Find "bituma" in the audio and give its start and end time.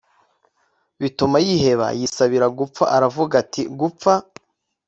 1.01-1.37